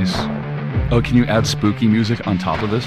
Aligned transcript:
Nice. 0.00 0.16
Oh, 0.90 1.02
can 1.04 1.14
you 1.14 1.26
add 1.26 1.46
spooky 1.46 1.86
music 1.86 2.26
on 2.26 2.38
top 2.38 2.62
of 2.62 2.70
this? 2.70 2.86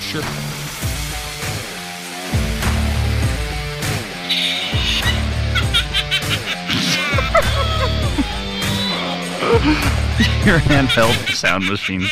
Sure. 0.00 0.22
Your 10.46 10.60
handheld 10.60 11.34
sound 11.34 11.66
machine. 11.66 12.00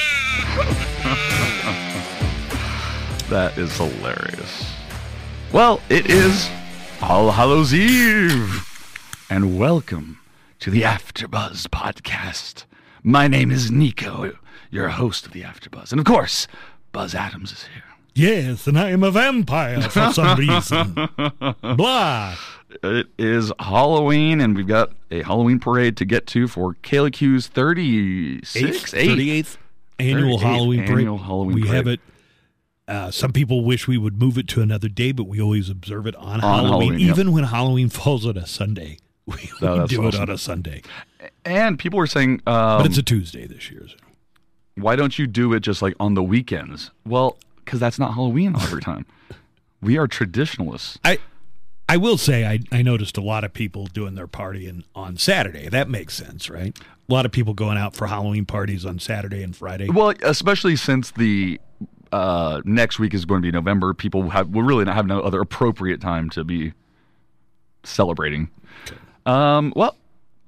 that 3.31 3.57
is 3.57 3.75
hilarious. 3.79 4.71
Well, 5.55 5.81
it 5.89 6.11
is 6.11 6.51
All 7.01 7.31
Hallows 7.31 7.73
Eve, 7.73 8.63
and 9.31 9.59
welcome 9.59 10.19
to 10.59 10.71
the 10.71 10.83
AfterBuzz 10.83 11.69
podcast. 11.69 12.67
My 13.09 13.29
name 13.29 13.53
is 13.53 13.71
Nico, 13.71 14.33
your 14.69 14.89
host 14.89 15.27
of 15.27 15.33
the 15.33 15.43
AfterBuzz, 15.43 15.93
and 15.93 16.01
of 16.01 16.05
course, 16.05 16.49
Buzz 16.91 17.15
Adams 17.15 17.53
is 17.53 17.69
here. 17.73 17.85
Yes, 18.17 18.67
and 18.67 18.77
I 18.77 18.91
am 18.91 19.05
a 19.05 19.13
vampire 19.13 19.81
for 19.83 20.13
some 20.13 20.37
reason. 20.37 20.93
Blah. 21.77 22.35
It 22.83 23.07
is 23.17 23.53
Halloween, 23.61 24.41
and 24.41 24.57
we've 24.57 24.67
got 24.67 24.91
a 25.13 25.23
Halloween 25.23 25.61
parade 25.61 25.97
to 25.99 26.05
get 26.05 26.27
to 26.27 26.49
for 26.49 26.75
KLAQ's 26.83 27.47
36, 27.47 28.93
8th 28.93 29.07
38th 29.07 29.57
annual 30.01 30.39
38th 30.39 30.41
Halloween 30.41 30.81
parade. 30.81 30.99
annual 30.99 31.19
Halloween 31.19 31.55
we 31.55 31.63
parade. 31.63 31.75
have 31.77 31.87
it. 31.87 32.01
Uh, 32.89 33.11
some 33.13 33.33
people 33.33 33.65
wish 33.65 33.87
we 33.87 33.99
would 33.99 34.21
move 34.21 34.37
it 34.37 34.49
to 34.49 34.63
another 34.63 34.89
day, 34.89 35.13
but 35.13 35.29
we 35.29 35.41
always 35.41 35.71
observe 35.71 36.09
it 36.09 36.17
on, 36.17 36.41
Halloween, 36.41 36.71
Halloween, 36.71 36.99
yep. 36.99 37.11
even 37.11 37.31
when 37.31 37.45
Halloween 37.45 37.89
falls 37.89 38.27
on 38.27 38.37
a 38.37 38.47
Sunday. 38.49 38.99
We, 39.37 39.51
we 39.61 39.77
that's 39.77 39.91
do 39.91 40.07
it 40.07 40.15
on 40.15 40.31
a 40.31 40.39
Sunday, 40.39 40.83
And 41.45 41.79
people 41.81 41.99
were 41.99 42.07
saying, 42.07 42.43
um, 42.47 42.79
but 42.79 42.87
it's 42.87 42.99
a 42.99 43.03
Tuesday 43.03 43.45
this 43.47 43.73
year. 43.73 43.85
So. 43.89 43.97
why 44.77 44.95
don't 44.95 45.19
you 45.19 45.27
do 45.27 45.53
it 45.53 45.61
just 45.61 45.83
like 45.83 45.95
on 45.99 46.15
the 46.15 46.23
weekends? 46.23 46.93
Well, 47.05 47.37
because 47.65 47.81
that's 47.81 47.99
not 47.99 48.15
Halloween 48.15 48.55
every 48.55 48.81
time. 48.81 49.05
we 49.83 49.99
are 49.99 50.07
traditionalists. 50.07 50.99
I 51.05 51.19
I 51.89 51.97
will 51.97 52.19
say 52.19 52.47
I, 52.47 52.61
I 52.71 52.83
noticed 52.83 53.17
a 53.17 53.21
lot 53.21 53.43
of 53.43 53.53
people 53.53 53.87
doing 53.87 54.15
their 54.15 54.29
partying 54.29 54.85
on 54.95 55.17
Saturday. 55.17 55.69
That 55.69 55.89
makes 55.89 56.15
sense, 56.15 56.49
right? 56.49 56.77
A 57.09 57.13
lot 57.13 57.27
of 57.27 57.33
people 57.33 57.55
going 57.55 57.79
out 57.79 57.95
for 57.95 58.07
Halloween 58.07 58.45
parties 58.45 58.85
on 58.85 58.99
Saturday 59.01 59.43
and 59.43 59.57
Friday. 59.57 59.89
Well, 59.89 60.15
especially 60.23 60.77
since 60.77 61.11
the 61.13 61.61
uh, 62.13 62.61
next 62.65 62.99
week 63.01 63.15
is 63.15 63.25
going 63.25 63.43
to 63.43 63.47
be 63.47 63.53
November, 63.53 63.93
people 63.95 64.31
have 64.31 64.51
will 64.51 64.63
really 64.63 64.85
not 64.85 64.95
have 64.95 65.07
no 65.07 65.21
other 65.21 65.41
appropriate 65.41 66.01
time 66.01 66.31
to 66.31 66.45
be 66.45 66.73
celebrating. 67.85 68.51
Um, 69.27 69.73
well, 69.77 69.97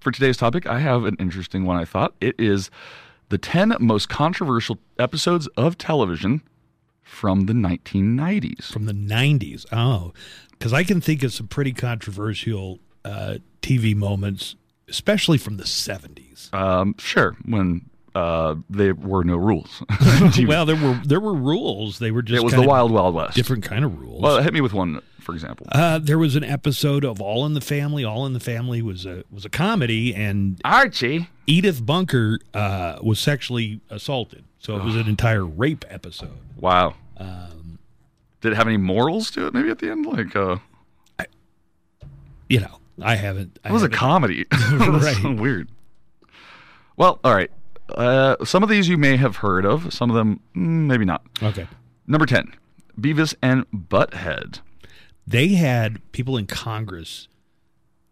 for 0.00 0.10
today's 0.10 0.36
topic, 0.36 0.66
I 0.66 0.78
have 0.78 1.04
an 1.04 1.16
interesting 1.18 1.64
one. 1.64 1.76
I 1.76 1.84
thought 1.84 2.14
it 2.20 2.36
is 2.38 2.70
the 3.28 3.38
ten 3.38 3.74
most 3.80 4.08
controversial 4.08 4.78
episodes 4.98 5.46
of 5.56 5.76
television 5.76 6.42
from 7.02 7.46
the 7.46 7.52
1990s. 7.54 8.70
from 8.70 8.84
the 8.84 8.92
90s. 8.92 9.64
Oh, 9.72 10.12
because 10.50 10.72
I 10.72 10.84
can 10.84 11.00
think 11.00 11.22
of 11.22 11.32
some 11.32 11.48
pretty 11.48 11.72
controversial 11.72 12.78
uh, 13.04 13.38
TV 13.62 13.94
moments, 13.96 14.56
especially 14.88 15.38
from 15.38 15.56
the 15.56 15.64
70s. 15.64 16.52
Um, 16.52 16.94
sure, 16.98 17.36
when 17.46 17.88
uh, 18.14 18.56
there 18.68 18.94
were 18.94 19.24
no 19.24 19.36
rules. 19.36 19.82
well, 20.46 20.66
there 20.66 20.76
were 20.76 21.00
there 21.04 21.20
were 21.20 21.34
rules. 21.34 21.98
They 21.98 22.10
were 22.10 22.22
just 22.22 22.40
it 22.40 22.44
was 22.44 22.54
the 22.54 22.62
Wild 22.62 22.90
Wild 22.90 23.14
West. 23.14 23.36
different 23.36 23.64
kind 23.64 23.84
of 23.84 24.00
rules. 24.00 24.22
Well, 24.22 24.42
hit 24.42 24.52
me 24.52 24.60
with 24.60 24.72
one, 24.72 25.00
for 25.28 25.34
example. 25.34 25.66
uh, 25.72 25.98
there 25.98 26.18
was 26.18 26.36
an 26.36 26.44
episode 26.44 27.04
of 27.04 27.20
All 27.20 27.44
in 27.44 27.52
the 27.52 27.60
Family. 27.60 28.02
All 28.02 28.24
in 28.24 28.32
the 28.32 28.40
Family 28.40 28.80
was 28.80 29.04
a 29.04 29.24
was 29.30 29.44
a 29.44 29.50
comedy, 29.50 30.14
and 30.14 30.58
Archie. 30.64 31.28
Edith 31.46 31.84
Bunker 31.84 32.38
uh, 32.54 32.98
was 33.02 33.20
sexually 33.20 33.80
assaulted. 33.90 34.44
So 34.58 34.76
it 34.76 34.84
was 34.84 34.96
an 34.96 35.06
entire 35.06 35.44
rape 35.44 35.84
episode. 35.90 36.32
Wow. 36.58 36.94
Um, 37.18 37.78
Did 38.40 38.52
it 38.52 38.56
have 38.56 38.66
any 38.66 38.76
morals 38.78 39.30
to 39.32 39.46
it? 39.46 39.52
Maybe 39.54 39.68
at 39.68 39.78
the 39.80 39.90
end, 39.90 40.06
like 40.06 40.34
uh, 40.34 40.56
you 42.48 42.60
know, 42.60 42.78
I 43.02 43.16
haven't. 43.16 43.58
I 43.64 43.68
it 43.68 43.72
was 43.72 43.82
a 43.82 43.84
haven't- 43.86 43.98
comedy. 43.98 44.46
That's 44.50 45.04
Right. 45.04 45.16
so 45.22 45.32
weird. 45.32 45.68
Well, 46.96 47.20
all 47.22 47.34
right. 47.34 47.50
Uh, 47.90 48.36
some 48.44 48.62
of 48.62 48.68
these 48.68 48.88
you 48.88 48.96
may 48.98 49.16
have 49.18 49.36
heard 49.36 49.64
of. 49.66 49.92
Some 49.92 50.10
of 50.10 50.16
them, 50.16 50.40
mm, 50.56 50.86
maybe 50.86 51.04
not. 51.04 51.22
Okay. 51.42 51.66
Number 52.06 52.24
ten, 52.26 52.54
Beavis 52.98 53.34
and 53.42 53.64
Butthead. 53.70 54.60
They 55.28 55.48
had 55.48 56.00
people 56.12 56.36
in 56.36 56.46
Congress 56.46 57.28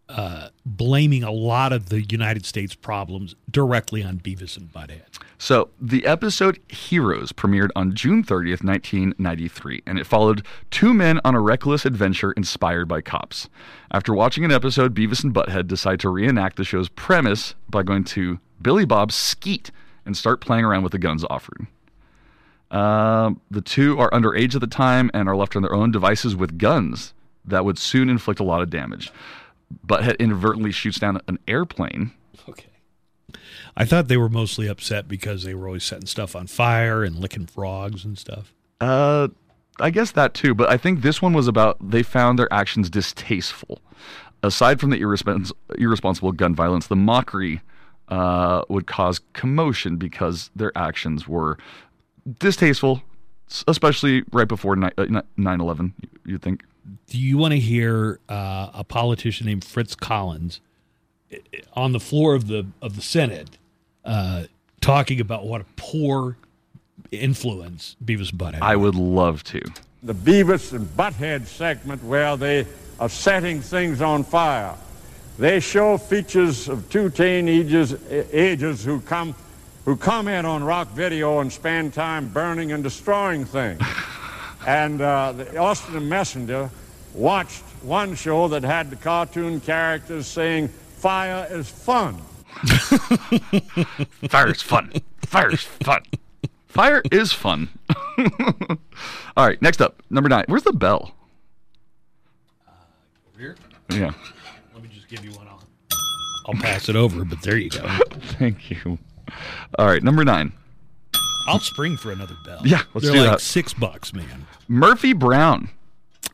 uh, 0.07 0.49
blaming 0.65 1.23
a 1.23 1.31
lot 1.31 1.73
of 1.73 1.89
the 1.89 2.01
United 2.01 2.45
States 2.45 2.75
problems 2.75 3.35
directly 3.49 4.03
on 4.03 4.19
Beavis 4.19 4.55
and 4.55 4.71
Butthead. 4.71 5.19
So 5.37 5.69
the 5.81 6.05
episode 6.05 6.59
Heroes 6.69 7.31
premiered 7.31 7.69
on 7.75 7.93
June 7.93 8.23
30th, 8.23 8.63
1993, 8.63 9.83
and 9.85 9.99
it 9.99 10.05
followed 10.05 10.45
two 10.71 10.93
men 10.93 11.19
on 11.25 11.35
a 11.35 11.41
reckless 11.41 11.85
adventure 11.85 12.31
inspired 12.33 12.87
by 12.87 13.01
cops. 13.01 13.49
After 13.91 14.13
watching 14.13 14.45
an 14.45 14.51
episode, 14.51 14.95
Beavis 14.95 15.23
and 15.23 15.33
Butthead 15.33 15.67
decide 15.67 15.99
to 16.01 16.09
reenact 16.09 16.55
the 16.55 16.63
show's 16.63 16.89
premise 16.89 17.55
by 17.69 17.83
going 17.83 18.03
to 18.05 18.39
Billy 18.61 18.85
Bob's 18.85 19.15
Skeet 19.15 19.71
and 20.05 20.15
start 20.15 20.39
playing 20.39 20.63
around 20.63 20.83
with 20.83 20.93
the 20.93 20.99
guns 20.99 21.25
offered. 21.29 21.67
Um, 22.71 23.39
the 23.49 23.61
two 23.61 23.97
are 23.99 24.09
underage 24.11 24.55
at 24.55 24.61
the 24.61 24.67
time 24.67 25.09
and 25.13 25.29
are 25.29 25.35
left 25.35 25.55
on 25.55 25.61
their 25.61 25.73
own 25.73 25.91
devices 25.91 26.35
with 26.35 26.57
guns 26.57 27.13
that 27.45 27.63
would 27.63 27.77
soon 27.77 28.09
inflict 28.09 28.39
a 28.39 28.43
lot 28.43 28.61
of 28.61 28.69
damage. 28.69 29.11
Butthead 29.85 30.17
inadvertently 30.19 30.71
shoots 30.71 30.99
down 30.99 31.19
an 31.27 31.39
airplane 31.47 32.11
Okay. 32.47 32.69
I 33.75 33.85
thought 33.85 34.07
they 34.07 34.17
were 34.17 34.29
mostly 34.29 34.67
upset 34.67 35.07
because 35.07 35.43
they 35.43 35.53
were 35.53 35.67
always 35.67 35.83
setting 35.83 36.07
stuff 36.07 36.35
on 36.35 36.47
fire 36.47 37.03
and 37.03 37.15
licking 37.15 37.45
frogs 37.45 38.05
and 38.05 38.17
stuff. 38.17 38.53
Uh, 38.81 39.27
I 39.79 39.89
guess 39.91 40.11
that 40.11 40.33
too, 40.33 40.55
but 40.55 40.69
I 40.69 40.77
think 40.77 41.01
this 41.01 41.21
one 41.21 41.33
was 41.33 41.47
about 41.47 41.77
they 41.91 42.03
found 42.03 42.39
their 42.39 42.51
actions 42.51 42.89
distasteful. 42.89 43.79
Aside 44.43 44.79
from 44.79 44.91
the 44.91 44.99
irrespons- 44.99 45.51
irresponsible 45.77 46.31
gun 46.31 46.55
violence, 46.55 46.87
the 46.87 46.95
mockery 46.95 47.61
uh, 48.07 48.63
would 48.69 48.87
cause 48.87 49.19
commotion 49.33 49.97
because 49.97 50.49
their 50.55 50.75
actions 50.77 51.27
were 51.27 51.57
distasteful, 52.39 53.01
especially 53.67 54.23
right 54.31 54.47
before 54.47 54.75
ni- 54.75 54.89
uh, 54.97 55.21
9/11. 55.37 55.93
you'd 56.25 56.41
think? 56.41 56.63
Do 57.07 57.17
you 57.17 57.37
want 57.37 57.51
to 57.53 57.59
hear 57.59 58.19
uh, 58.29 58.69
a 58.73 58.83
politician 58.83 59.45
named 59.47 59.63
Fritz 59.63 59.95
Hollings 60.01 60.61
on 61.73 61.91
the 61.91 61.99
floor 61.99 62.33
of 62.35 62.47
the 62.47 62.65
of 62.81 62.95
the 62.95 63.01
Senate 63.01 63.57
uh, 64.05 64.43
talking 64.81 65.19
about 65.19 65.45
what 65.45 65.61
a 65.61 65.65
poor 65.75 66.37
influence 67.11 67.95
Beavis 68.03 68.31
and 68.31 68.39
Butthead? 68.39 68.61
I 68.61 68.75
would 68.75 68.95
love 68.95 69.43
to. 69.45 69.61
the 70.03 70.13
Beavis 70.13 70.73
and 70.73 70.85
Butthead 70.95 71.45
segment 71.47 72.03
where 72.03 72.37
they 72.37 72.65
are 72.99 73.09
setting 73.09 73.61
things 73.61 74.01
on 74.01 74.23
fire. 74.23 74.75
They 75.37 75.59
show 75.59 75.97
features 75.97 76.67
of 76.67 76.89
two 76.89 77.09
teenagers 77.09 77.93
ages 78.09 78.83
who 78.83 79.01
come 79.01 79.35
who 79.87 79.95
comment 79.95 80.45
on 80.45 80.61
rock 80.65 80.89
video 80.89 81.39
and 81.39 81.49
spend 81.51 81.93
time 81.93 82.27
burning 82.27 82.73
and 82.73 82.83
destroying 82.83 83.45
things. 83.45 83.81
and 84.67 84.99
uh, 84.99 85.31
the 85.31 85.55
Austin 85.57 86.09
Messenger 86.09 86.69
watched 87.13 87.63
one 87.83 88.13
show 88.13 88.49
that 88.49 88.63
had 88.63 88.89
the 88.89 88.97
cartoon 88.97 89.61
characters 89.61 90.27
saying, 90.27 90.67
"Fire 90.67 91.47
is 91.49 91.69
fun." 91.69 92.17
Fire 94.27 94.49
is 94.49 94.61
fun. 94.61 94.91
Fire 95.21 95.53
is 95.53 95.61
fun. 95.61 96.01
Fire 96.67 97.01
is 97.09 97.31
fun. 97.31 97.69
All 99.37 99.47
right, 99.47 99.61
next 99.61 99.81
up, 99.81 100.03
number 100.09 100.27
nine. 100.27 100.43
Where's 100.47 100.63
the 100.63 100.73
bell? 100.73 101.13
Here? 103.39 103.55
Yeah. 103.89 104.11
Let 104.73 104.83
me 104.83 104.89
just 104.93 105.07
give 105.07 105.23
you 105.23 105.31
one. 105.31 105.47
I'll, 105.47 105.63
I'll 106.45 106.55
pass 106.55 106.89
it 106.89 106.97
over, 106.97 107.23
but 107.23 107.41
there 107.41 107.55
you 107.55 107.69
go. 107.69 107.87
Thank 108.37 108.69
you. 108.69 108.99
All 109.77 109.85
right, 109.87 110.01
number 110.03 110.23
nine. 110.25 110.53
I'll 111.47 111.59
spring 111.59 111.95
for 111.97 112.11
another 112.11 112.35
bell. 112.45 112.61
Yeah, 112.65 112.81
let's 112.93 113.05
They're 113.05 113.15
do 113.15 113.21
like 113.21 113.31
that. 113.31 113.41
six 113.41 113.73
bucks, 113.73 114.13
man. 114.13 114.45
Murphy 114.67 115.13
Brown. 115.13 115.69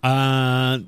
Uh, 0.02 0.80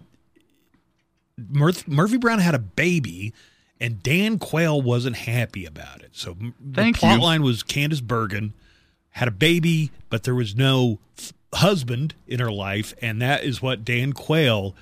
Murph, 1.37 1.87
Murphy 1.87 2.17
Brown 2.17 2.39
had 2.39 2.55
a 2.55 2.59
baby, 2.59 3.33
and 3.79 4.01
Dan 4.01 4.39
Quayle 4.39 4.81
wasn't 4.81 5.15
happy 5.17 5.65
about 5.65 6.01
it. 6.01 6.09
So 6.13 6.31
m- 6.31 6.53
the 6.59 6.75
Thank 6.81 6.97
plot 6.97 7.17
you. 7.17 7.23
line 7.23 7.43
was 7.43 7.61
Candice 7.63 8.01
Bergen 8.01 8.53
had 9.11 9.27
a 9.27 9.31
baby, 9.31 9.91
but 10.09 10.23
there 10.23 10.35
was 10.35 10.55
no 10.55 10.99
f- 11.17 11.33
husband 11.53 12.15
in 12.27 12.39
her 12.39 12.51
life, 12.51 12.93
and 13.01 13.21
that 13.21 13.43
is 13.43 13.61
what 13.61 13.85
Dan 13.85 14.13
Quayle 14.13 14.75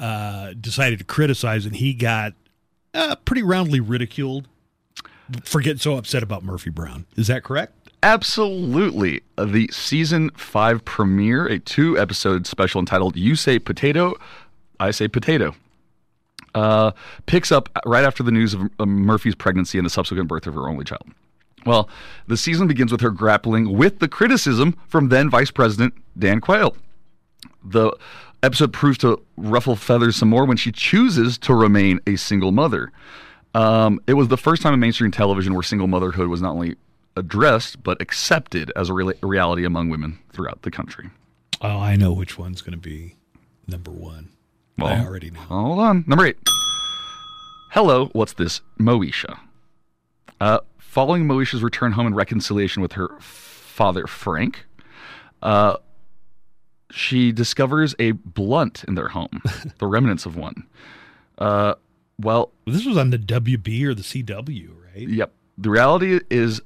uh, 0.00 0.54
decided 0.60 0.98
to 0.98 1.04
criticize, 1.04 1.66
and 1.66 1.76
he 1.76 1.94
got 1.94 2.32
uh, 2.94 3.16
pretty 3.24 3.42
roundly 3.42 3.80
ridiculed 3.80 4.48
for 5.44 5.60
getting 5.60 5.78
so 5.78 5.96
upset 5.96 6.22
about 6.22 6.42
Murphy 6.44 6.70
Brown. 6.70 7.06
Is 7.16 7.26
that 7.28 7.42
correct? 7.44 7.72
Absolutely. 8.02 9.20
Uh, 9.38 9.44
The 9.44 9.68
season 9.72 10.30
five 10.30 10.84
premiere, 10.84 11.46
a 11.46 11.58
two 11.58 11.98
episode 11.98 12.46
special 12.46 12.78
entitled 12.80 13.16
You 13.16 13.36
Say 13.36 13.58
Potato, 13.58 14.14
I 14.80 14.90
Say 14.90 15.08
Potato, 15.08 15.54
uh, 16.54 16.92
picks 17.26 17.50
up 17.52 17.68
right 17.86 18.04
after 18.04 18.22
the 18.22 18.30
news 18.32 18.54
of 18.54 18.88
Murphy's 18.88 19.34
pregnancy 19.34 19.78
and 19.78 19.86
the 19.86 19.90
subsequent 19.90 20.28
birth 20.28 20.46
of 20.46 20.54
her 20.54 20.68
only 20.68 20.84
child. 20.84 21.06
Well, 21.64 21.88
the 22.26 22.36
season 22.36 22.66
begins 22.66 22.90
with 22.90 23.00
her 23.02 23.10
grappling 23.10 23.76
with 23.76 24.00
the 24.00 24.08
criticism 24.08 24.76
from 24.88 25.08
then 25.08 25.30
Vice 25.30 25.50
President 25.52 25.94
Dan 26.18 26.40
Quayle. 26.40 26.76
The 27.64 27.92
episode 28.42 28.72
proves 28.72 28.98
to 28.98 29.22
ruffle 29.36 29.76
feathers 29.76 30.16
some 30.16 30.28
more 30.28 30.44
when 30.44 30.56
she 30.56 30.72
chooses 30.72 31.38
to 31.38 31.54
remain 31.54 32.00
a 32.06 32.16
single 32.16 32.50
mother. 32.50 32.90
Um, 33.54 34.00
it 34.06 34.14
was 34.14 34.28
the 34.28 34.36
first 34.36 34.62
time 34.62 34.74
in 34.74 34.80
mainstream 34.80 35.10
television 35.10 35.54
where 35.54 35.62
single 35.62 35.86
motherhood 35.86 36.28
was 36.28 36.40
not 36.40 36.52
only 36.52 36.76
addressed 37.16 37.82
but 37.82 38.00
accepted 38.00 38.72
as 38.74 38.88
a 38.88 38.94
real- 38.94 39.12
reality 39.22 39.64
among 39.64 39.90
women 39.90 40.18
throughout 40.32 40.62
the 40.62 40.70
country. 40.70 41.10
Oh, 41.60 41.78
I 41.78 41.96
know 41.96 42.12
which 42.12 42.38
one's 42.38 42.62
going 42.62 42.72
to 42.72 42.78
be 42.78 43.16
number 43.66 43.90
one. 43.90 44.30
I 44.80 45.04
already 45.04 45.30
know. 45.30 45.40
Hold 45.40 45.78
on. 45.78 46.04
Number 46.06 46.26
eight. 46.26 46.38
Hello, 47.70 48.06
what's 48.12 48.32
this? 48.32 48.60
Moesha. 48.80 49.38
Uh, 50.40 50.58
following 50.78 51.24
Moesha's 51.24 51.62
return 51.62 51.92
home 51.92 52.06
and 52.06 52.16
reconciliation 52.16 52.82
with 52.82 52.92
her 52.92 53.10
father, 53.20 54.06
Frank, 54.06 54.66
uh, 55.40 55.76
she 56.90 57.32
discovers 57.32 57.94
a 57.98 58.12
blunt 58.12 58.84
in 58.88 58.94
their 58.94 59.08
home, 59.08 59.42
the 59.78 59.86
remnants 59.86 60.26
of 60.26 60.36
one. 60.36 60.66
Uh, 61.38 61.74
well, 62.22 62.50
This 62.66 62.84
was 62.86 62.96
on 62.96 63.10
the 63.10 63.18
WB 63.18 63.84
or 63.84 63.94
the 63.94 64.02
CW, 64.02 64.70
right? 64.94 65.08
Yep. 65.08 65.32
The 65.58 65.70
reality 65.70 66.20
is 66.30 66.60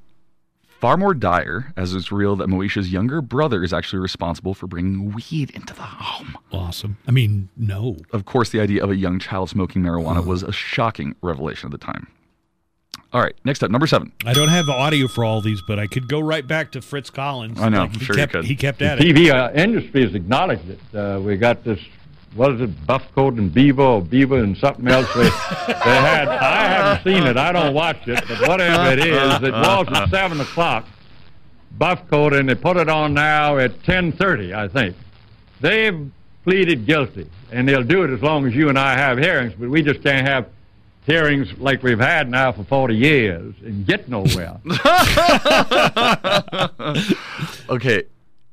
far 0.80 0.96
more 0.96 1.14
dire 1.14 1.72
as 1.76 1.94
it's 1.94 2.12
real 2.12 2.36
that 2.36 2.48
Moesha's 2.48 2.92
younger 2.92 3.20
brother 3.22 3.64
is 3.64 3.72
actually 3.72 3.98
responsible 3.98 4.54
for 4.54 4.66
bringing 4.66 5.12
weed 5.14 5.50
into 5.50 5.74
the 5.74 5.82
home. 5.82 6.36
Awesome. 6.52 6.98
I 7.08 7.10
mean, 7.10 7.48
no. 7.56 7.96
Of 8.12 8.24
course, 8.26 8.50
the 8.50 8.60
idea 8.60 8.84
of 8.84 8.90
a 8.90 8.96
young 8.96 9.18
child 9.18 9.50
smoking 9.50 9.82
marijuana 9.82 10.24
was 10.24 10.42
a 10.42 10.52
shocking 10.52 11.16
revelation 11.22 11.66
at 11.68 11.72
the 11.72 11.84
time. 11.84 12.06
All 13.12 13.22
right, 13.22 13.34
next 13.44 13.62
up, 13.62 13.70
number 13.70 13.86
seven. 13.86 14.12
I 14.26 14.34
don't 14.34 14.48
have 14.48 14.66
the 14.66 14.72
audio 14.74 15.08
for 15.08 15.24
all 15.24 15.40
these, 15.40 15.62
but 15.66 15.78
I 15.78 15.86
could 15.86 16.08
go 16.08 16.20
right 16.20 16.46
back 16.46 16.72
to 16.72 16.82
Fritz 16.82 17.08
Hollings. 17.14 17.58
I 17.60 17.68
know, 17.70 17.82
Like, 17.82 17.94
I'm 17.94 17.98
he 17.98 18.04
sure 18.04 18.14
you 18.16 18.20
kept, 18.22 18.32
could. 18.32 18.44
He 18.44 18.56
kept 18.56 18.82
at 18.82 18.98
The 18.98 19.08
it. 19.08 19.16
TV 19.16 19.30
uh, 19.32 19.52
industry 19.54 20.02
has 20.02 20.14
acknowledged 20.14 20.68
it. 20.68 20.80
Uh, 20.94 21.20
we 21.20 21.36
got 21.36 21.64
this, 21.64 21.80
what 22.34 22.52
is 22.52 22.60
it, 22.60 22.86
Buff 22.86 23.02
Coat 23.14 23.34
and 23.34 23.52
Beaver 23.52 23.82
or 23.82 24.02
Beaver 24.02 24.38
and 24.42 24.56
something 24.58 24.86
else. 24.88 25.06
They, 25.14 25.22
they 25.22 25.28
had, 25.30 26.28
I 26.28 26.66
haven't 26.68 27.04
seen 27.04 27.22
it. 27.26 27.36
I 27.36 27.52
don't 27.52 27.72
watch 27.74 28.06
it, 28.06 28.22
but 28.28 28.46
whatever 28.48 28.92
it 28.92 28.98
is, 28.98 29.42
it 29.42 29.52
was 29.52 29.86
at 29.92 30.10
7 30.10 30.40
o'clock, 30.40 30.86
Buff 31.78 32.06
Coat, 32.08 32.34
and 32.34 32.48
they 32.48 32.54
put 32.54 32.76
it 32.76 32.88
on 32.88 33.14
now 33.14 33.58
at 33.58 33.78
10.30, 33.82 34.54
I 34.54 34.68
think. 34.68 34.96
They've 35.60 36.10
pleaded 36.44 36.86
guilty, 36.86 37.28
and 37.50 37.66
they'll 37.68 37.82
do 37.82 38.02
it 38.04 38.10
as 38.10 38.22
long 38.22 38.46
as 38.46 38.54
you 38.54 38.68
and 38.68 38.78
I 38.78 38.96
have 38.96 39.18
hearings, 39.18 39.54
but 39.58 39.68
we 39.68 39.82
just 39.82 40.02
can't 40.02 40.26
have 40.26 40.48
hearings 41.06 41.48
like 41.58 41.82
we've 41.82 41.98
had 42.00 42.28
now 42.28 42.52
for 42.52 42.64
40 42.64 42.94
years 42.94 43.54
and 43.64 43.86
get 43.86 44.08
nowhere. 44.08 44.58
Okay, 47.68 48.04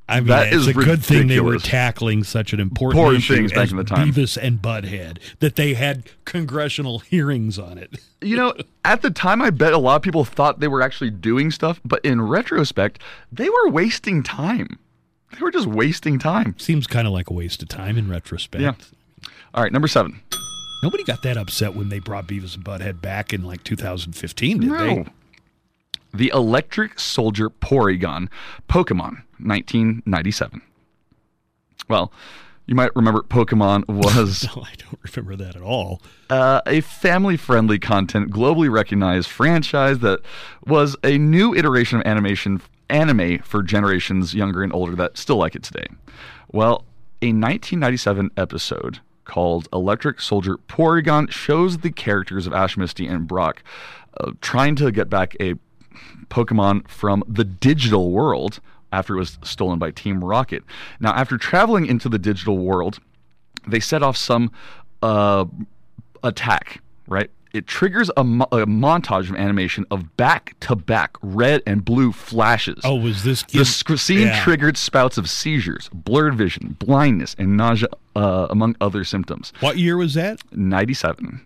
I 0.09 0.19
mean, 0.19 0.27
That 0.27 0.47
it's 0.47 0.55
is 0.57 0.67
a 0.67 0.73
good 0.73 1.01
thing 1.03 1.27
they 1.27 1.39
were 1.39 1.57
tackling 1.57 2.23
such 2.25 2.51
an 2.51 2.59
important, 2.59 2.99
Important 2.99 3.23
issue 3.23 3.35
things 3.35 3.51
back 3.53 3.63
as 3.63 3.71
in 3.71 3.77
the 3.77 3.83
time. 3.85 4.11
Beavis 4.11 4.37
and 4.41 4.61
Butthead 4.61 5.17
that 5.39 5.55
they 5.55 5.75
had 5.75 6.03
congressional 6.25 6.99
hearings 6.99 7.57
on 7.57 7.77
it. 7.77 7.99
you 8.21 8.35
know, 8.35 8.53
at 8.83 9.01
the 9.01 9.09
time, 9.09 9.41
I 9.41 9.49
bet 9.49 9.71
a 9.73 9.77
lot 9.77 9.95
of 9.95 10.01
people 10.01 10.25
thought 10.25 10.59
they 10.59 10.67
were 10.67 10.81
actually 10.81 11.09
doing 11.09 11.51
stuff, 11.51 11.79
but 11.85 12.03
in 12.03 12.21
retrospect, 12.21 12.99
they 13.31 13.49
were 13.49 13.69
wasting 13.69 14.23
time. 14.23 14.77
They 15.31 15.39
were 15.39 15.51
just 15.51 15.67
wasting 15.67 16.19
time. 16.19 16.55
Seems 16.59 16.85
kind 16.85 17.07
of 17.07 17.13
like 17.13 17.29
a 17.29 17.33
waste 17.33 17.63
of 17.63 17.69
time 17.69 17.97
in 17.97 18.09
retrospect. 18.09 18.61
Yeah. 18.61 18.73
All 19.53 19.63
right, 19.63 19.71
number 19.71 19.87
seven. 19.87 20.19
Nobody 20.83 21.03
got 21.05 21.23
that 21.23 21.37
upset 21.37 21.75
when 21.75 21.87
they 21.89 21.99
brought 21.99 22.27
Beavis 22.27 22.55
and 22.55 22.63
Butthead 22.65 23.01
back 23.01 23.31
in 23.33 23.43
like 23.43 23.63
2015, 23.63 24.59
did 24.59 24.69
No. 24.69 24.77
they? 24.77 25.05
The 26.13 26.29
Electric 26.35 26.99
Soldier 26.99 27.49
Porygon 27.49 28.27
Pokemon, 28.69 29.23
1997. 29.43 30.61
Well, 31.89 32.11
you 32.65 32.75
might 32.75 32.95
remember 32.95 33.21
Pokemon 33.23 33.87
was 33.87 34.43
No, 34.55 34.63
I 34.63 34.73
don't 34.77 34.99
remember 35.15 35.35
that 35.43 35.55
at 35.55 35.61
all. 35.61 36.01
uh, 36.29 36.61
a 36.65 36.81
family 36.81 37.35
friendly 37.37 37.77
content, 37.79 38.31
globally 38.31 38.71
recognized 38.71 39.29
franchise 39.29 39.99
that 39.99 40.21
was 40.65 40.95
a 41.03 41.17
new 41.17 41.53
iteration 41.53 41.99
of 41.99 42.05
animation 42.05 42.61
anime 42.89 43.39
for 43.39 43.63
generations 43.63 44.33
younger 44.33 44.63
and 44.63 44.73
older 44.73 44.95
that 44.95 45.17
still 45.17 45.37
like 45.37 45.55
it 45.55 45.63
today. 45.63 45.87
Well, 46.51 46.85
a 47.21 47.27
1997 47.27 48.31
episode 48.37 48.99
called 49.25 49.67
Electric 49.73 50.19
Soldier 50.21 50.57
Porygon 50.67 51.31
shows 51.31 51.79
the 51.79 51.91
characters 51.91 52.45
of 52.45 52.53
Ash, 52.53 52.77
Misty, 52.77 53.07
and 53.07 53.27
Brock 53.27 53.63
uh, 54.19 54.31
trying 54.41 54.75
to 54.75 54.91
get 54.91 55.09
back 55.09 55.35
a 55.39 55.55
Pokemon 56.27 56.87
from 56.87 57.23
the 57.27 57.43
digital 57.43 58.11
world 58.11 58.59
after 58.93 59.15
it 59.15 59.19
was 59.19 59.37
stolen 59.43 59.79
by 59.79 59.91
Team 59.91 60.23
Rocket. 60.23 60.63
Now, 61.01 61.13
after 61.13 61.37
traveling 61.37 61.85
into 61.87 62.07
the 62.07 62.19
digital 62.19 62.57
world, 62.59 62.99
they 63.67 63.79
set 63.81 64.03
off 64.03 64.15
some 64.15 64.51
uh, 65.01 65.45
attack, 66.23 66.81
right? 67.07 67.29
It 67.53 67.67
triggers 67.67 68.09
a, 68.17 68.23
mo- 68.23 68.47
a 68.51 68.65
montage 68.65 69.29
of 69.29 69.35
animation 69.35 69.85
of 69.91 70.17
back 70.17 70.55
to 70.61 70.75
back 70.75 71.17
red 71.21 71.61
and 71.67 71.85
blue 71.85 72.11
flashes. 72.11 72.79
Oh, 72.83 72.95
was 72.95 73.23
this 73.23 73.43
The 73.43 73.63
sc- 73.65 73.97
scene 73.97 74.27
Yeah. 74.27 74.43
triggered 74.43 74.75
spouts 74.77 75.17
of 75.19 75.29
seizures, 75.29 75.87
blurred 75.93 76.35
vision, 76.35 76.75
blindness, 76.79 77.35
and 77.37 77.55
nausea, 77.55 77.89
uh, 78.15 78.47
among 78.49 78.75
other 78.81 79.03
symptoms. 79.03 79.53
What 79.59 79.77
year 79.77 79.97
was 79.97 80.13
that? 80.15 80.39
97. 80.51 81.41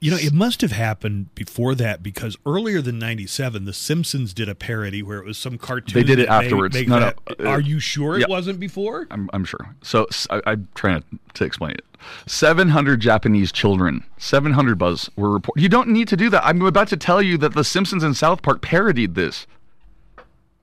You 0.00 0.10
know, 0.10 0.16
it 0.16 0.32
must 0.32 0.62
have 0.62 0.72
happened 0.72 1.34
before 1.34 1.74
that 1.74 2.02
because 2.02 2.36
earlier 2.46 2.80
than 2.80 2.98
'97, 2.98 3.66
The 3.66 3.74
Simpsons 3.74 4.32
did 4.32 4.48
a 4.48 4.54
parody 4.54 5.02
where 5.02 5.18
it 5.18 5.26
was 5.26 5.36
some 5.36 5.58
cartoon. 5.58 6.00
They 6.00 6.06
did 6.06 6.18
it 6.18 6.28
that 6.28 6.38
made- 6.38 6.44
afterwards. 6.46 6.74
made 6.74 6.88
No, 6.88 7.12
no, 7.38 7.46
Are 7.46 7.60
you 7.60 7.80
sure 7.80 8.18
yeah. 8.18 8.24
it 8.24 8.30
wasn't 8.30 8.58
before? 8.58 9.06
I'm, 9.10 9.28
I'm 9.34 9.44
sure. 9.44 9.74
So 9.82 10.08
I, 10.30 10.52
am 10.52 10.68
trying 10.74 11.02
to, 11.02 11.18
to 11.34 11.44
explain 11.44 11.72
it. 11.72 11.84
700 12.26 12.98
Japanese 13.00 13.52
children, 13.52 14.02
700 14.16 14.78
buzz 14.78 15.10
were 15.16 15.30
reported. 15.30 15.60
You 15.60 15.68
don't 15.68 15.88
need 15.88 16.08
to 16.08 16.16
do 16.16 16.30
that. 16.30 16.46
I'm 16.46 16.62
about 16.62 16.88
to 16.88 16.96
tell 16.96 17.20
you 17.20 17.36
that 17.36 17.52
The 17.52 17.62
Simpsons 17.62 18.02
and 18.02 18.16
South 18.16 18.40
Park 18.40 18.62
parodied 18.62 19.14
this. 19.14 19.46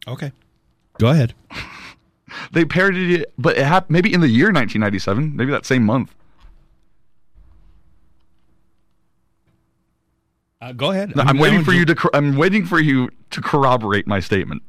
Okay, 0.07 0.31
go 0.97 1.09
ahead. 1.09 1.33
They 2.51 2.65
parodied 2.65 3.21
it, 3.21 3.33
but 3.37 3.57
it 3.57 3.65
happened 3.65 3.93
maybe 3.93 4.13
in 4.13 4.19
the 4.19 4.27
year 4.27 4.47
1997, 4.47 5.35
maybe 5.37 5.49
that 5.51 5.65
same 5.65 5.83
month. 5.83 6.13
Uh, 10.59 10.71
go 10.71 10.91
ahead. 10.91 11.15
No, 11.15 11.23
I'm, 11.23 11.37
waiting 11.37 11.63
for 11.63 11.71
you 11.71 11.85
to. 11.85 12.09
I'm 12.13 12.35
waiting 12.35 12.65
for 12.65 12.79
you 12.79 13.09
to 13.31 13.41
corroborate 13.41 14.07
my 14.07 14.19
statement. 14.19 14.63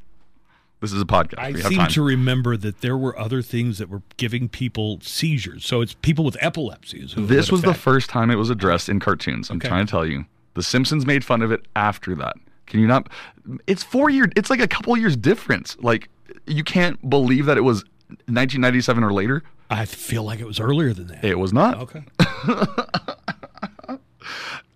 This 0.81 0.93
is 0.93 1.01
a 1.01 1.05
podcast. 1.05 1.39
I 1.39 1.51
seem 1.53 1.79
time. 1.79 1.89
to 1.89 2.01
remember 2.01 2.55
that 2.55 2.81
there 2.81 2.95
were 2.95 3.17
other 3.19 3.41
things 3.41 3.79
that 3.79 3.89
were 3.89 4.01
giving 4.17 4.47
people 4.47 4.99
seizures. 5.01 5.65
So 5.65 5.81
it's 5.81 5.95
people 5.95 6.23
with 6.23 6.37
epilepsies. 6.39 7.15
This 7.17 7.51
was 7.51 7.63
the 7.63 7.73
first 7.73 8.09
time 8.09 8.31
it 8.31 8.35
was 8.35 8.49
addressed 8.49 8.87
in 8.87 8.99
cartoons. 8.99 9.49
I'm 9.49 9.57
Okay. 9.57 9.67
trying 9.67 9.85
to 9.87 9.91
tell 9.91 10.05
you. 10.05 10.25
The 10.53 10.63
Simpsons 10.63 11.05
made 11.05 11.25
fun 11.25 11.41
of 11.41 11.51
it 11.51 11.65
after 11.75 12.15
that. 12.15 12.35
Can 12.65 12.79
you 12.79 12.87
not? 12.87 13.09
It's 13.67 13.83
four 13.83 14.09
years. 14.09 14.29
It's 14.35 14.49
like 14.49 14.59
a 14.59 14.67
couple 14.67 14.95
years 14.97 15.17
difference. 15.17 15.75
Like 15.81 16.09
you 16.45 16.63
can't 16.63 17.09
believe 17.09 17.45
that 17.47 17.57
it 17.57 17.61
was 17.61 17.83
1997 18.27 19.03
or 19.03 19.11
later. 19.11 19.43
I 19.69 19.85
feel 19.85 20.23
like 20.23 20.39
it 20.39 20.47
was 20.47 20.59
earlier 20.59 20.93
than 20.93 21.07
that. 21.07 21.23
It 21.25 21.37
was 21.39 21.51
not. 21.51 21.77
okay. 21.79 22.03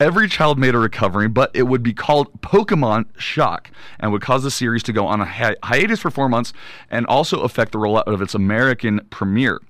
Every 0.03 0.27
child 0.27 0.59
made 0.59 0.75
a 0.75 0.79
recovery, 0.79 1.29
but 1.29 1.49
it 1.53 1.63
would 1.63 1.81
be 1.81 1.93
called 1.93 2.41
Pokemon 2.41 3.05
Shock 3.17 3.71
and 4.01 4.11
would 4.11 4.21
cause 4.21 4.43
the 4.43 4.51
series 4.51 4.83
to 4.83 4.91
go 4.91 5.07
on 5.07 5.21
a 5.21 5.25
hi- 5.25 5.55
hiatus 5.63 6.01
for 6.01 6.11
four 6.11 6.27
months 6.27 6.51
and 6.91 7.05
also 7.05 7.39
affect 7.39 7.71
the 7.71 7.77
rollout 7.77 8.03
of 8.03 8.21
its 8.21 8.35
American 8.35 8.99
premiere. 9.11 9.61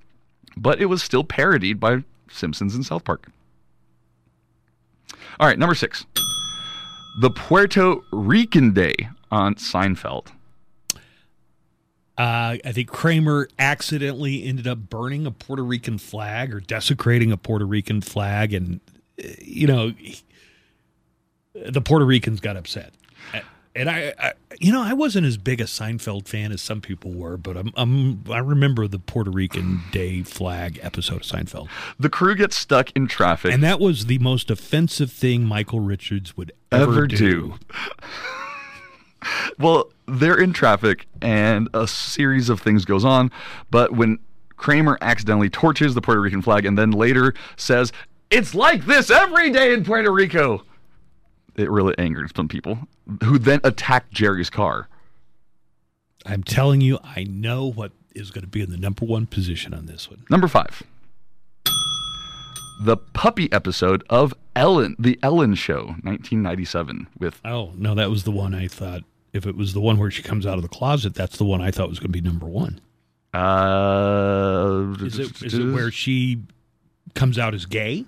But 0.57 0.81
it 0.81 0.87
was 0.87 1.03
still 1.03 1.23
parodied 1.23 1.79
by 1.79 2.03
Simpsons 2.31 2.73
and 2.73 2.83
South 2.83 3.03
Park. 3.03 3.27
All 5.39 5.45
right, 5.45 5.59
number 5.59 5.75
six. 5.75 6.07
The 7.21 7.29
Puerto 7.29 7.97
Rican 8.11 8.73
Day 8.73 8.95
on 9.29 9.53
Seinfeld. 9.53 10.29
Uh, 12.17 12.57
I 12.65 12.71
think 12.71 12.87
Kramer 12.87 13.49
accidentally 13.59 14.45
ended 14.45 14.65
up 14.65 14.89
burning 14.89 15.27
a 15.27 15.31
Puerto 15.31 15.63
Rican 15.63 15.99
flag 15.99 16.51
or 16.51 16.59
desecrating 16.59 17.31
a 17.31 17.37
Puerto 17.37 17.67
Rican 17.67 18.01
flag, 18.01 18.51
and 18.51 18.79
you 19.17 19.67
know, 19.67 19.93
the 21.53 21.82
Puerto 21.82 22.05
Ricans 22.05 22.39
got 22.39 22.58
upset. 22.58 22.93
And 23.75 23.89
I, 23.89 24.13
I, 24.20 24.34
you 24.60 24.72
know, 24.72 24.84
I 24.84 24.93
wasn't 24.93 25.25
as 25.25 25.38
big 25.38 25.60
a 25.60 25.63
Seinfeld 25.63 26.27
fan 26.27 26.51
as 26.51 26.62
some 26.62 26.79
people 26.79 27.12
were, 27.12 27.38
but 27.38 27.58
I'm, 27.58 27.72
I'm 27.75 28.24
I 28.29 28.38
remember 28.38 28.88
the 28.88 29.00
Puerto 29.00 29.32
Rican 29.32 29.82
Day 29.91 30.22
flag 30.22 30.79
episode 30.84 31.15
of 31.15 31.22
Seinfeld, 31.24 31.70
The 32.00 32.10
crew 32.10 32.36
gets 32.36 32.55
stuck 32.55 32.91
in 32.91 33.08
traffic. 33.08 33.51
and 33.51 33.63
that 33.63 33.79
was 33.79 34.05
the 34.05 34.20
most 34.20 34.51
offensive 34.51 35.12
thing 35.12 35.46
Michael 35.46 35.79
Richards 35.79 36.38
would 36.38 36.51
ever, 36.72 36.84
ever 36.84 37.08
do. 37.08 37.17
do. 37.17 37.53
well, 39.60 39.91
they're 40.08 40.39
in 40.39 40.53
traffic 40.53 41.08
and 41.24 41.67
a 41.74 41.88
series 41.88 42.50
of 42.50 42.62
things 42.62 42.86
goes 42.86 43.03
on, 43.03 43.32
but 43.72 43.91
when 43.93 44.20
Kramer 44.55 45.00
accidentally 45.01 45.50
torches 45.50 45.96
the 45.96 46.01
Puerto 46.01 46.22
Rican 46.22 46.43
flag 46.43 46.65
and 46.67 46.77
then 46.77 46.91
later 46.91 47.34
says, 47.58 47.91
"It's 48.30 48.56
like 48.56 48.86
this 48.86 49.10
every 49.10 49.51
day 49.51 49.74
in 49.74 49.84
Puerto 49.84 50.12
Rico." 50.12 50.63
It 51.56 51.70
really 51.70 51.94
angered 51.98 52.36
some 52.36 52.48
people 52.48 52.80
who 53.24 53.38
then 53.38 53.60
attacked 53.63 54.12
Jerry's 54.12 54.50
car. 54.50 54.88
I'm 56.25 56.44
telling 56.44 56.82
you, 56.82 57.00
I 57.03 57.25
know 57.25 57.70
what 57.70 57.92
is 58.15 58.32
going 58.32 58.44
to 58.44 58.50
be 58.50 58.62
in 58.62 58.70
the 58.72 58.77
number 58.77 59.06
one 59.06 59.25
position 59.25 59.74
on 59.74 59.86
this 59.86 60.10
one. 60.10 60.24
Number 60.30 60.48
5. 60.48 60.84
The 62.82 62.98
puppy 62.98 63.51
episode 63.51 64.03
of 64.10 64.34
Ellen, 64.56 64.96
The 64.98 65.20
Ellen 65.22 65.56
Show, 65.56 65.88
1997 66.03 67.08
with 67.20 67.39
Oh 67.46 67.72
no, 67.75 67.94
that 67.96 68.10
was 68.10 68.24
the 68.24 68.32
one 68.32 68.53
I 68.53 68.68
thought. 68.68 69.03
If 69.32 69.46
it 69.46 69.56
was 69.56 69.74
the 69.74 69.82
one 69.82 69.98
where 69.98 70.12
she 70.12 70.22
comes 70.22 70.46
out 70.46 70.58
of 70.58 70.62
the 70.63 70.68
closet, 70.70 71.13
that's 71.15 71.38
the 71.38 71.46
one 71.46 71.62
I 71.62 71.72
thought 71.72 71.89
was 71.89 72.00
going 72.00 72.12
to 72.12 72.22
be 72.22 72.27
number 72.27 72.46
one. 72.46 72.82
uh 73.34 74.94
Is 75.03 75.20
it 75.20 75.42
is 75.42 75.53
it 75.53 75.74
where 75.74 75.92
she 75.92 76.44
comes 77.15 77.38
out 77.39 77.53
as 77.53 77.65
gay? 77.65 78.06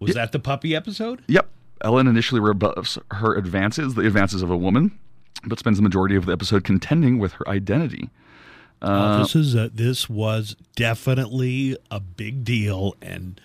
Was 0.00 0.14
that 0.14 0.32
the 0.32 0.38
puppy 0.38 0.74
episode? 0.76 1.22
Yep. 1.26 1.48
Ellen 1.82 2.06
initially 2.06 2.40
rebuffs 2.40 2.98
her 3.10 3.34
advances, 3.34 3.94
the 3.94 4.06
advances 4.06 4.42
of 4.42 4.50
a 4.50 4.56
woman, 4.56 4.98
but 5.44 5.58
spends 5.58 5.78
the 5.78 5.82
majority 5.82 6.16
of 6.16 6.26
the 6.26 6.32
episode 6.32 6.64
contending 6.64 7.18
with 7.18 7.32
her 7.32 7.48
identity. 7.48 8.10
Oh, 8.82 9.18
this 9.18 9.34
is 9.34 9.54
a, 9.54 9.70
this 9.70 10.08
was 10.08 10.56
definitely 10.74 11.76
a 11.90 12.00
big 12.00 12.44
deal, 12.44 12.94
and 13.00 13.40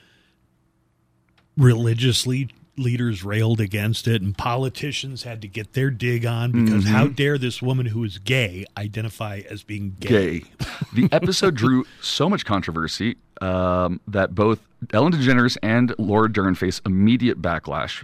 religiously 1.57 2.49
leaders 2.81 3.23
railed 3.23 3.61
against 3.61 4.07
it, 4.07 4.21
and 4.21 4.37
politicians 4.37 5.23
had 5.23 5.41
to 5.41 5.47
get 5.47 5.73
their 5.73 5.89
dig 5.89 6.25
on 6.25 6.51
because 6.51 6.85
how 6.85 7.07
dare 7.07 7.37
this 7.37 7.61
woman 7.61 7.87
who 7.87 8.03
is 8.03 8.17
gay 8.17 8.65
identify 8.77 9.41
as 9.49 9.63
being 9.63 9.95
gay? 9.99 10.39
Gay. 10.39 10.45
the 10.93 11.07
episode 11.11 11.55
drew 11.55 11.85
so 12.01 12.29
much 12.29 12.45
controversy 12.45 13.17
um, 13.41 14.01
that 14.07 14.35
both 14.35 14.59
Ellen 14.93 15.13
DeGeneres 15.13 15.57
and 15.61 15.93
Laura 15.97 16.31
Dern 16.31 16.55
face 16.55 16.81
immediate 16.85 17.41
backlash, 17.41 18.03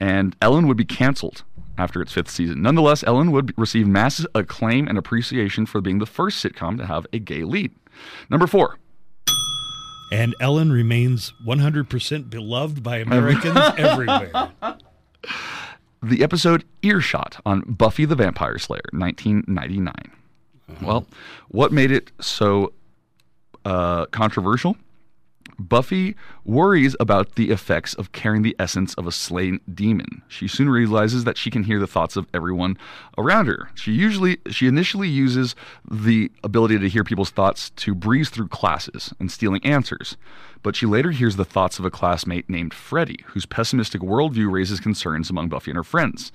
and 0.00 0.36
Ellen 0.40 0.66
would 0.68 0.76
be 0.76 0.84
canceled 0.84 1.44
after 1.78 2.02
its 2.02 2.12
fifth 2.12 2.30
season. 2.30 2.62
Nonetheless, 2.62 3.02
Ellen 3.04 3.32
would 3.32 3.56
receive 3.56 3.86
massive 3.86 4.26
acclaim 4.34 4.88
and 4.88 4.98
appreciation 4.98 5.66
for 5.66 5.80
being 5.80 5.98
the 5.98 6.06
first 6.06 6.44
sitcom 6.44 6.76
to 6.78 6.86
have 6.86 7.06
a 7.12 7.18
gay 7.18 7.42
lead. 7.44 7.72
Number 8.30 8.46
four. 8.46 8.78
And 10.12 10.34
Ellen 10.40 10.70
remains 10.70 11.32
100% 11.46 12.28
beloved 12.28 12.82
by 12.82 12.98
Americans 12.98 13.58
everywhere. 13.78 14.50
the 16.02 16.22
episode 16.22 16.64
Earshot 16.82 17.40
on 17.46 17.62
Buffy 17.62 18.04
the 18.04 18.14
Vampire 18.14 18.58
Slayer, 18.58 18.82
1999. 18.92 19.94
Well, 20.82 21.06
what 21.48 21.72
made 21.72 21.90
it 21.90 22.12
so 22.20 22.74
uh, 23.64 24.04
controversial? 24.06 24.76
Buffy 25.58 26.16
worries 26.44 26.96
about 26.98 27.34
the 27.34 27.50
effects 27.50 27.94
of 27.94 28.12
carrying 28.12 28.42
the 28.42 28.56
essence 28.58 28.94
of 28.94 29.06
a 29.06 29.12
slain 29.12 29.60
demon. 29.72 30.22
She 30.28 30.48
soon 30.48 30.68
realizes 30.68 31.24
that 31.24 31.36
she 31.36 31.50
can 31.50 31.64
hear 31.64 31.78
the 31.78 31.86
thoughts 31.86 32.16
of 32.16 32.26
everyone 32.34 32.76
around 33.16 33.46
her. 33.46 33.70
She 33.74 33.92
usually 33.92 34.38
she 34.50 34.66
initially 34.66 35.08
uses 35.08 35.54
the 35.88 36.30
ability 36.42 36.78
to 36.78 36.88
hear 36.88 37.04
people's 37.04 37.30
thoughts 37.30 37.70
to 37.70 37.94
breeze 37.94 38.30
through 38.30 38.48
classes 38.48 39.12
and 39.18 39.30
stealing 39.30 39.64
answers. 39.64 40.16
But 40.62 40.76
she 40.76 40.86
later 40.86 41.10
hears 41.10 41.36
the 41.36 41.44
thoughts 41.44 41.78
of 41.78 41.84
a 41.84 41.90
classmate 41.90 42.48
named 42.48 42.72
Freddie, 42.72 43.24
whose 43.28 43.46
pessimistic 43.46 44.00
worldview 44.00 44.50
raises 44.50 44.78
concerns 44.78 45.28
among 45.28 45.48
Buffy 45.48 45.72
and 45.72 45.76
her 45.76 45.84
friends. 45.84 46.30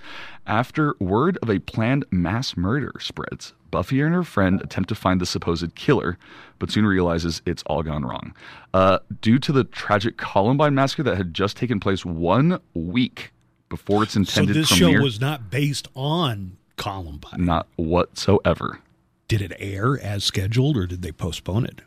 After 0.46 0.96
word 1.00 1.38
of 1.42 1.50
a 1.50 1.60
planned 1.60 2.06
mass 2.12 2.58
murder 2.58 2.94
spreads, 3.00 3.54
Buffy 3.78 4.02
and 4.02 4.12
her 4.16 4.24
friend 4.24 4.60
attempt 4.64 4.90
to 4.90 4.96
find 4.96 5.22
the 5.22 5.26
supposed 5.28 5.76
killer, 5.76 6.18
but 6.58 6.72
soon 6.72 6.84
realizes 6.84 7.44
it's 7.46 7.62
all 7.68 7.84
gone 7.84 8.04
wrong. 8.04 8.34
Uh, 8.74 8.98
due 9.22 9.38
to 9.38 9.52
the 9.52 9.66
tragic 9.66 10.18
Columbine 10.18 10.74
massacre 10.74 11.04
that 11.04 11.16
had 11.16 11.32
just 11.32 11.56
taken 11.56 11.80
place 11.80 12.04
one 12.04 12.60
week 12.74 13.32
before 13.70 14.02
its 14.02 14.16
intended 14.16 14.56
So 14.56 14.60
this 14.62 14.70
premiere, 14.80 14.98
show 14.98 15.04
was 15.04 15.22
not 15.22 15.52
based 15.52 15.90
on 15.94 16.58
Columbine. 16.76 17.46
not 17.46 17.68
whatsoever. 17.76 18.80
Did 19.28 19.44
it 19.44 19.54
air 19.60 20.00
as 20.02 20.24
scheduled 20.24 20.76
or 20.76 20.88
did 20.88 21.04
they 21.04 21.12
postpone 21.12 21.66
it? 21.66 21.82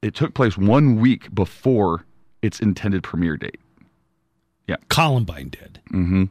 It 0.00 0.14
took 0.14 0.32
place 0.32 0.56
one 0.56 0.98
week 0.98 1.34
before 1.34 2.06
its 2.40 2.58
intended 2.58 3.02
premiere 3.02 3.36
date. 3.36 3.60
Yeah, 4.66 4.76
Columbine 4.88 5.50
did. 5.50 5.78
Mm-hmm. 5.92 6.24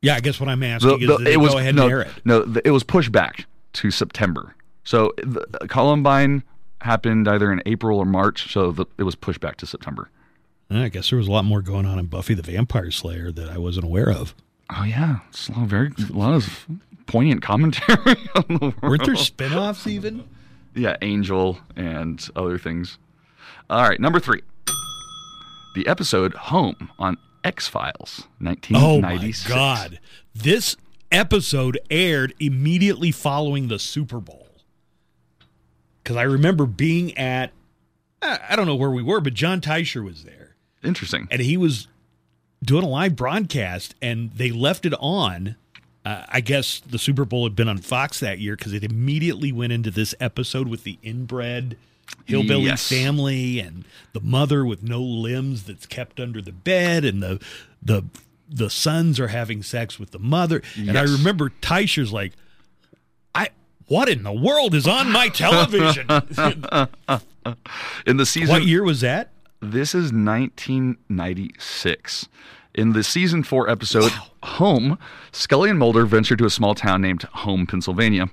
Yeah, 0.00 0.14
I 0.14 0.20
guess 0.20 0.38
what 0.38 0.48
I'm 0.48 0.62
asking 0.62 1.00
the- 1.00 1.12
is 1.14 1.18
did 1.18 1.26
it 1.28 1.40
was 1.40 1.52
go 1.52 1.58
ahead 1.58 1.74
no, 1.74 1.82
and 1.84 1.90
air 1.92 2.00
it? 2.02 2.08
no, 2.24 2.42
the, 2.42 2.66
it 2.66 2.70
was 2.70 2.84
pushed 2.84 3.10
back 3.12 3.46
to 3.74 3.90
September. 3.90 4.54
So 4.84 5.12
the, 5.18 5.44
Columbine 5.68 6.42
happened 6.80 7.28
either 7.28 7.52
in 7.52 7.60
April 7.66 7.98
or 7.98 8.04
March, 8.06 8.52
so 8.52 8.70
the, 8.70 8.86
it 8.96 9.02
was 9.02 9.14
pushed 9.14 9.40
back 9.40 9.56
to 9.56 9.66
September. 9.66 10.10
I 10.70 10.88
guess 10.88 11.10
there 11.10 11.18
was 11.18 11.28
a 11.28 11.32
lot 11.32 11.44
more 11.44 11.62
going 11.62 11.86
on 11.86 11.98
in 11.98 12.06
Buffy 12.06 12.34
the 12.34 12.42
Vampire 12.42 12.90
Slayer 12.90 13.32
that 13.32 13.48
I 13.48 13.56
wasn't 13.58 13.86
aware 13.86 14.10
of. 14.10 14.34
Oh 14.70 14.84
yeah, 14.84 15.20
it's 15.30 15.48
a 15.48 15.52
lot 15.52 15.62
of 15.62 15.68
very 15.68 15.90
a 16.10 16.12
lot 16.12 16.34
of 16.34 16.66
poignant 17.06 17.40
commentary 17.42 17.96
on 18.34 18.44
the 18.48 18.58
world. 18.60 18.74
Weren't 18.82 19.06
there 19.06 19.16
spin-offs 19.16 19.86
even? 19.86 20.28
Yeah, 20.74 20.96
Angel 21.00 21.58
and 21.74 22.24
other 22.36 22.58
things. 22.58 22.98
All 23.70 23.80
right, 23.82 23.98
number 23.98 24.20
three, 24.20 24.42
the 25.74 25.86
episode 25.86 26.34
"Home" 26.34 26.90
on 26.98 27.16
X 27.48 27.66
Files, 27.68 28.22
Oh 28.40 28.44
nineteen 28.44 29.00
my 29.00 29.32
god. 29.48 29.98
This 30.34 30.76
episode 31.10 31.78
aired 31.90 32.34
immediately 32.38 33.10
following 33.10 33.68
the 33.68 33.78
Super 33.78 34.20
Bowl. 34.20 34.48
Cuz 36.04 36.16
I 36.16 36.22
remember 36.22 36.66
being 36.66 37.16
at 37.16 37.52
I 38.22 38.38
I 38.50 38.56
don't 38.56 38.66
know 38.66 38.74
where 38.76 38.90
we 38.90 39.02
were, 39.02 39.20
but 39.20 39.34
John 39.34 39.60
Teicher 39.60 40.04
was 40.04 40.24
there. 40.24 40.56
Interesting. 40.84 41.26
and 41.30 41.40
he 41.40 41.56
was 41.56 41.88
doing 42.64 42.84
a 42.84 42.88
live 42.88 43.16
broadcast 43.16 43.94
and 44.02 44.30
they 44.32 44.50
left 44.50 44.84
it 44.86 44.94
on 45.00 45.56
uh, 46.04 46.24
i 46.28 46.40
guess 46.40 46.80
the 46.80 46.98
super 46.98 47.24
bowl 47.24 47.44
had 47.44 47.54
been 47.56 47.68
on 47.68 47.78
fox 47.78 48.18
that 48.20 48.38
year 48.38 48.54
because 48.56 48.72
it 48.72 48.82
immediately 48.84 49.50
went 49.52 49.72
into 49.72 49.90
this 49.90 50.14
episode 50.20 50.66
with 50.68 50.84
the 50.84 50.98
inbred 51.02 51.76
hillbilly 52.26 52.64
Yes. 52.64 52.88
family 52.88 53.58
and 53.60 53.84
the 54.12 54.20
mother 54.20 54.64
with 54.64 54.82
no 54.82 55.00
limbs 55.02 55.64
that's 55.64 55.86
kept 55.86 56.18
under 56.20 56.40
the 56.42 56.52
bed 56.52 57.04
and 57.04 57.22
the 57.22 57.40
the 57.82 58.02
the 58.50 58.70
sons 58.70 59.20
are 59.20 59.28
having 59.28 59.62
sex 59.62 59.98
with 59.98 60.10
the 60.10 60.18
mother 60.18 60.62
and 60.76 60.96
i 60.98 61.02
Yes. 61.02 61.10
remember 61.10 61.50
teicher's 61.60 62.12
like 62.12 62.32
i 63.34 63.48
what 63.86 64.08
in 64.08 64.22
the 64.22 64.32
world 64.32 64.74
is 64.74 64.86
on 64.86 65.10
my 65.12 65.28
television 65.28 66.06
In 68.06 68.18
the 68.18 68.26
season, 68.26 68.50
what 68.50 68.64
year 68.66 68.82
was 68.82 69.00
that 69.00 69.30
This 69.60 69.94
is 69.94 70.12
1996. 70.12 72.28
In 72.74 72.92
the 72.92 73.02
season 73.02 73.42
four 73.42 73.68
episode 73.70 74.12
Home, 74.42 74.98
Scully 75.32 75.70
and 75.70 75.78
Mulder 75.78 76.04
venture 76.06 76.36
to 76.36 76.44
a 76.44 76.50
small 76.50 76.74
town 76.74 77.00
named 77.00 77.22
Home, 77.22 77.66
Pennsylvania, 77.66 78.28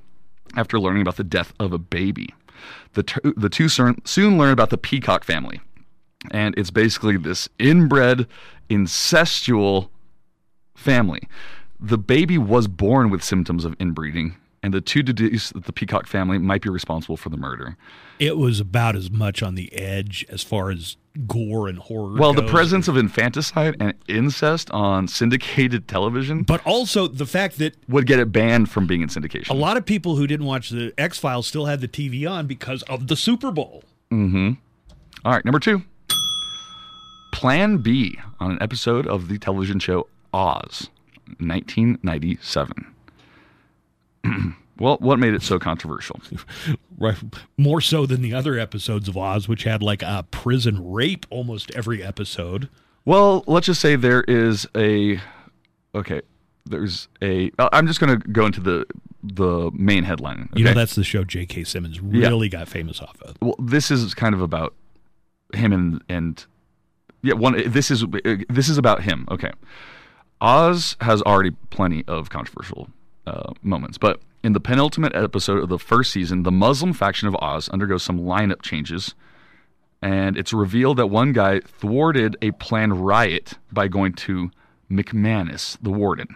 after 0.55 0.77
learning 0.79 1.01
about 1.01 1.15
the 1.15 1.24
death 1.24 1.53
of 1.60 1.72
a 1.74 1.79
baby. 1.79 2.34
The, 2.93 3.03
t- 3.03 3.19
the 3.35 3.50
two 3.50 3.69
soon 3.69 4.01
soon 4.05 4.38
learn 4.38 4.51
about 4.51 4.69
the 4.69 4.77
Peacock 4.77 5.24
family, 5.24 5.62
and 6.31 6.57
it's 6.57 6.71
basically 6.71 7.17
this 7.17 7.50
inbred, 7.59 8.27
incestual 8.69 9.89
family. 10.75 11.27
The 11.79 11.97
baby 11.97 12.38
was 12.38 12.67
born 12.67 13.09
with 13.09 13.24
symptoms 13.24 13.65
of 13.65 13.75
inbreeding, 13.79 14.38
and 14.63 14.74
the 14.74 14.81
two 14.81 15.03
deduce 15.03 15.50
that 15.50 15.65
the 15.65 15.74
Peacock 15.74 16.07
family 16.07 16.38
might 16.38 16.62
be 16.62 16.69
responsible 16.69 17.17
for 17.17 17.29
the 17.29 17.38
murder. 17.38 17.77
it 18.19 18.38
was 18.38 18.59
about 18.59 18.95
as 18.95 19.12
much 19.12 19.43
on 19.43 19.55
the 19.55 19.74
edge 19.74 20.25
as 20.29 20.41
far 20.41 20.71
as 20.71 20.95
gore 21.27 21.67
and 21.67 21.77
horror. 21.77 22.17
Well, 22.17 22.34
the 22.34 22.43
presence 22.43 22.88
of 22.88 22.98
infanticide 22.98 23.75
and 23.79 23.93
incest 24.07 24.69
on 24.72 25.07
syndicated 25.07 25.88
television 25.88 26.43
but 26.43 26.65
also 26.65 27.07
the 27.07 27.25
fact 27.25 27.57
that 27.60 27.75
would 27.88 28.05
get 28.05 28.19
it 28.19 28.31
banned 28.31 28.69
from 28.69 28.88
being 28.88 29.01
in 29.01 29.10
syndication. 29.10 29.50
a 29.50 29.53
lot 29.53 29.77
of 29.77 29.86
people 29.86 30.15
who 30.15 30.27
didn't 30.27 30.45
watch 30.45 30.69
the 30.69 30.93
X 30.98 31.17
Files 31.17 31.48
still 31.48 31.65
had 31.65 31.81
the 31.81 31.88
TV 31.88 32.29
on 32.29 32.48
because 32.48 32.81
of 32.84 33.07
the 33.07 33.15
Super 33.15 33.51
Bowl. 33.51 33.84
Mm-hmm. 34.12 34.53
All 35.24 35.31
right, 35.31 35.45
number 35.45 35.60
two. 35.60 35.84
Plan 37.31 37.77
B 37.77 38.17
on 38.39 38.51
an 38.51 38.57
episode 38.62 39.07
of 39.07 39.27
the 39.27 39.38
television 39.38 39.79
show 39.79 40.07
Oz, 40.34 40.89
1997. 41.39 42.93
well, 44.77 44.98
what 45.00 45.20
made 45.20 45.34
it 45.34 45.41
so 45.41 45.60
controversial? 45.60 46.20
Right, 46.98 47.17
more 47.58 47.82
so 47.82 48.05
than 48.05 48.22
the 48.22 48.34
other 48.34 48.58
episodes 48.58 49.10
of 49.10 49.17
Oz, 49.17 49.50
which 49.50 49.65
had 49.65 49.84
like 49.84 50.01
a 50.01 50.25
prison 50.32 50.94
rape 50.94 51.25
almost 51.29 51.70
every 51.75 52.01
episode. 52.01 52.70
Well, 53.03 53.44
let's 53.48 53.65
just 53.65 53.82
say 53.82 53.98
there 53.98 54.22
is 54.22 54.65
a 54.77 55.20
okay. 55.94 56.22
There's 56.65 57.10
a. 57.22 57.51
I'm 57.60 57.86
just 57.86 58.00
going 58.00 58.17
to 58.17 58.27
go 58.29 58.46
into 58.46 58.62
the 58.62 58.86
the 59.22 59.72
main 59.74 60.05
headline. 60.05 60.48
You 60.55 60.63
know, 60.63 60.74
that's 60.74 60.96
the 60.96 61.03
show 61.03 61.25
J.K. 61.25 61.65
Simmons 61.65 62.00
really 62.00 62.48
got 62.48 62.70
famous 62.70 63.01
off 63.01 63.22
of. 63.22 63.36
well, 63.41 63.55
this 63.60 63.91
is 63.91 64.13
kind 64.13 64.34
of 64.34 64.41
about 64.41 64.74
him 65.53 65.74
and 65.74 66.01
and 66.08 66.46
yeah, 67.22 67.34
one. 67.34 67.62
This 67.70 67.91
is 67.91 68.05
this 68.50 68.70
is 68.70 68.77
about 68.77 69.01
him. 69.01 69.27
Okay, 69.29 69.51
Oz 70.39 70.96
has 71.01 71.22
already 71.24 71.51
plenty 71.72 72.03
of 72.08 72.29
controversial 72.29 72.89
uh, 73.27 73.51
moments, 73.62 73.98
but 73.98 74.22
in 74.45 74.53
the 74.53 74.59
penultimate 74.59 75.15
episode 75.15 75.63
of 75.63 75.69
the 75.69 75.79
first 75.79 76.11
season, 76.11 76.43
the 76.43 76.51
Muslim 76.51 76.93
faction 76.93 77.27
of 77.27 77.35
Oz 77.37 77.67
undergoes 77.69 78.03
some 78.03 78.19
lineup 78.19 78.61
changes, 78.61 79.15
and 80.03 80.37
it's 80.37 80.53
revealed 80.53 80.97
that 80.97 81.07
one 81.07 81.33
guy 81.33 81.61
thwarted 81.61 82.37
a 82.43 82.51
planned 82.51 83.07
riot 83.07 83.57
by 83.71 83.87
going 83.87 84.13
to 84.13 84.51
McManus, 84.89 85.79
the 85.81 85.89
warden. 85.89 86.27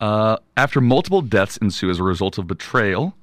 Uh, 0.00 0.38
after 0.56 0.80
multiple 0.80 1.20
deaths 1.20 1.58
ensue 1.58 1.90
as 1.90 1.98
a 1.98 2.02
result 2.02 2.38
of 2.38 2.46
betrayal, 2.46 3.14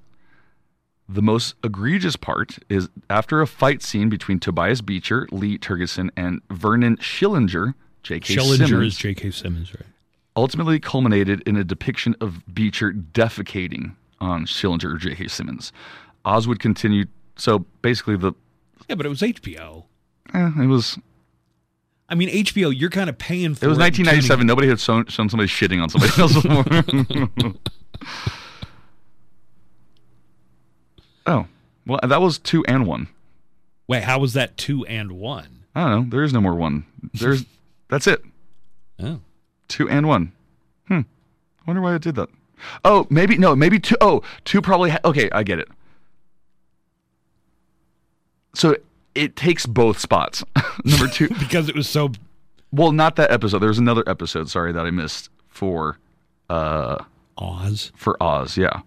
the 1.10 1.24
most 1.24 1.56
egregious 1.64 2.16
part 2.16 2.60
is 2.70 2.90
after 3.10 3.42
a 3.42 3.48
fight 3.48 3.82
scene 3.82 4.08
between 4.08 4.40
Tobias 4.40 4.82
Beecher, 4.82 5.28
Lee 5.32 5.58
Tergesen, 5.58 6.12
and 6.16 6.42
Vernon 6.52 6.98
Schillinger, 6.98 7.74
J.K. 8.04 8.36
Schillinger 8.36 8.68
Simmons, 8.68 8.94
is 8.94 8.98
J.K. 9.00 9.32
Simmons, 9.32 9.74
right? 9.74 9.88
Ultimately 10.38 10.80
culminated 10.80 11.42
in 11.46 11.58
a 11.58 11.64
depiction 11.64 12.16
of 12.22 12.42
Beecher 12.54 12.94
defecating 12.94 13.96
on 14.22 14.46
Schillinger 14.46 14.94
or 14.94 14.98
J.K. 14.98 15.28
Simmons. 15.28 15.74
Oz 16.24 16.48
would 16.48 16.60
continue. 16.60 17.06
So 17.36 17.66
basically, 17.82 18.16
the 18.16 18.34
Yeah, 18.88 18.96
but 18.96 19.06
it 19.06 19.10
was 19.10 19.22
HBO. 19.22 19.86
eh, 20.34 20.52
it 20.62 20.68
was 20.68 20.98
I 22.10 22.16
mean, 22.16 22.30
HBO, 22.30 22.74
you're 22.78 22.90
kind 22.90 23.10
of 23.10 23.18
paying 23.18 23.54
for 23.54 23.66
it 23.66 23.68
was 23.68 23.78
and 23.78 23.94
tuning 23.94 24.08
1997. 24.14 24.48
Nobody 24.48 24.70
had 24.70 24.80
shown, 24.80 25.06
shown 25.08 25.28
somebody 25.28 25.50
shitting 25.50 25.82
on 25.82 25.90
somebody 25.90 26.14
else 26.22 26.34
before. 26.34 27.54
oh 31.26 31.48
well, 31.86 32.00
that 32.04 32.22
was 32.22 32.38
two 32.38 32.64
and 32.66 32.86
one. 32.88 33.10
Wait, 33.88 34.04
how 34.04 34.20
was 34.20 34.34
that 34.34 34.58
two 34.58 34.86
and 34.86 35.14
one? 35.14 35.66
I 35.76 35.90
don't 35.90 36.04
know. 36.06 36.10
There 36.10 36.24
is 36.24 36.32
no 36.34 36.42
more 36.42 36.56
one. 36.56 36.86
There's 37.14 37.46
that's 37.90 38.08
it. 38.08 38.24
Oh. 39.00 39.20
Two 39.68 39.90
and 39.90 40.08
one. 40.08 40.32
Hmm. 40.88 41.02
I 41.02 41.64
wonder 41.66 41.82
why 41.82 41.96
it 41.96 42.02
did 42.02 42.16
that. 42.16 42.30
Oh, 42.84 43.06
maybe 43.10 43.38
no, 43.38 43.56
maybe 43.56 43.80
two. 43.80 43.98
Oh, 44.02 44.22
two 44.46 44.62
probably. 44.62 44.92
Ha- 44.92 45.00
okay, 45.06 45.30
I 45.32 45.44
get 45.44 45.60
it. 45.60 45.68
So 48.54 48.76
it 49.14 49.36
takes 49.36 49.66
both 49.66 50.00
spots. 50.00 50.44
Number 50.86 51.08
two. 51.08 51.28
Because 51.40 51.70
it 51.70 51.76
was 51.76 51.88
so. 51.88 52.12
well, 52.72 52.92
not 52.92 53.16
that 53.18 53.32
episode. 53.32 53.60
There 53.60 53.70
was 53.70 53.78
another 53.80 54.04
episode. 54.08 54.50
Sorry 54.50 54.72
that 54.72 54.86
I 54.86 54.92
missed 54.92 55.30
for 55.48 55.98
uh 56.50 57.04
Oz. 57.38 57.92
for 57.96 58.22
Oz. 58.22 58.58
Yeah. 58.58 58.82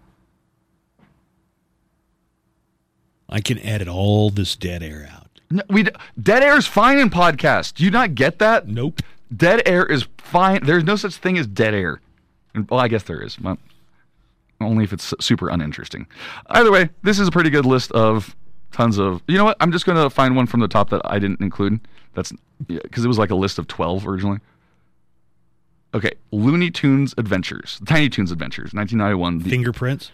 I 3.29 3.39
can 3.39 3.59
edit 3.59 3.87
all 3.87 4.29
this 4.29 4.57
dead 4.57 4.83
air 4.83 5.09
out. 5.09 5.27
No, 5.49 5.63
we 5.69 5.83
dead 6.21 6.43
air 6.43 6.57
is 6.57 6.67
fine 6.67 6.97
in 6.97 7.09
podcast. 7.09 7.75
Do 7.75 7.85
you 7.85 7.91
not 7.91 8.15
get 8.15 8.39
that? 8.39 8.67
Nope. 8.67 9.01
Dead 9.35 9.61
air 9.65 9.85
is 9.85 10.05
fine. 10.17 10.63
There's 10.63 10.83
no 10.83 10.95
such 10.95 11.15
thing 11.15 11.37
as 11.37 11.47
dead 11.47 11.73
air. 11.73 12.01
Well, 12.69 12.79
I 12.79 12.87
guess 12.87 13.03
there 13.03 13.21
is. 13.21 13.39
Well, 13.39 13.57
only 14.59 14.83
if 14.83 14.91
it's 14.93 15.13
super 15.19 15.49
uninteresting. 15.49 16.05
Either 16.49 16.71
way, 16.71 16.89
this 17.03 17.17
is 17.19 17.27
a 17.27 17.31
pretty 17.31 17.49
good 17.49 17.65
list 17.65 17.91
of 17.93 18.35
tons 18.71 18.97
of. 18.99 19.21
You 19.27 19.37
know 19.37 19.45
what? 19.45 19.57
I'm 19.59 19.71
just 19.71 19.85
going 19.85 19.97
to 19.97 20.09
find 20.09 20.35
one 20.35 20.47
from 20.47 20.59
the 20.59 20.67
top 20.67 20.89
that 20.89 21.01
I 21.05 21.17
didn't 21.19 21.39
include. 21.41 21.79
That's 22.13 22.33
because 22.67 23.05
it 23.05 23.07
was 23.07 23.17
like 23.17 23.29
a 23.31 23.35
list 23.35 23.57
of 23.57 23.67
12 23.67 24.05
originally. 24.05 24.39
Okay, 25.93 26.11
Looney 26.31 26.71
Tunes 26.71 27.13
Adventures, 27.17 27.81
Tiny 27.85 28.09
Toons 28.09 28.31
Adventures, 28.31 28.73
1991. 28.73 29.39
The, 29.39 29.49
Fingerprints. 29.49 30.11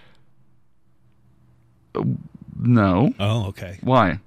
Uh, 1.94 2.04
no, 2.60 3.14
Oh, 3.20 3.48
okay. 3.48 3.78
why? 3.82 4.20